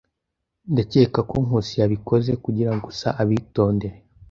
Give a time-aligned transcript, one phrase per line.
[0.71, 3.97] Ndakeka ko Nkusi yabikoze kugirango gusa abitondere.